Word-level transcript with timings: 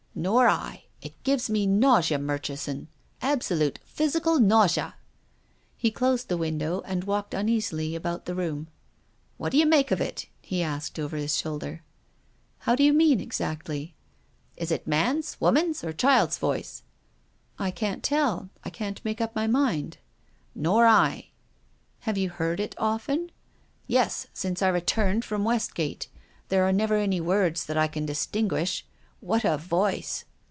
"Nor 0.31 0.49
I, 0.49 0.83
It 1.01 1.23
gives 1.23 1.49
me 1.49 1.65
nausea, 1.65 2.19
Murchison, 2.19 2.89
ab 3.21 3.39
solute 3.39 3.77
physical 3.85 4.39
nausea." 4.41 4.95
He 5.77 5.89
closed 5.89 6.27
the 6.27 6.35
window 6.37 6.81
and 6.81 7.05
walked 7.05 7.33
uneasily 7.33 7.95
about 7.95 8.25
the 8.25 8.35
room. 8.35 8.67
"What 9.37 9.51
d'you 9.53 9.65
make 9.65 9.89
of 9.89 10.01
it?" 10.01 10.27
he 10.41 10.61
asked, 10.61 10.99
over 10.99 11.15
his 11.15 11.37
shoulder." 11.37 11.81
How 12.67 12.75
d'you 12.75 12.91
mean 12.91 13.21
exactly?"" 13.21 13.95
Is 14.57 14.69
it 14.69 14.85
man's, 14.85 15.39
woman's, 15.39 15.81
or 15.81 15.93
child's 15.93 16.37
voice? 16.37 16.83
""I 17.57 17.71
can't 17.71 18.03
tell, 18.03 18.49
I 18.65 18.69
can't 18.69 19.03
make 19.05 19.21
up 19.21 19.33
my 19.33 19.47
mind." 19.47 19.97
"Nor 20.53 20.87
I."" 20.87 21.29
Have 22.01 22.17
you 22.17 22.31
heard 22.31 22.59
it 22.59 22.75
often?"" 22.77 23.31
Yes, 23.87 24.27
since 24.33 24.61
I 24.61 24.67
returned 24.67 25.23
from 25.23 25.45
Westgate. 25.45 26.09
There 26.49 26.65
are 26.65 26.73
never 26.73 26.97
any 26.97 27.21
words 27.21 27.65
that 27.67 27.77
I 27.77 27.87
can 27.87 28.05
distinguish. 28.05 28.85
What 29.23 29.43
a 29.45 29.55
voice 29.55 30.25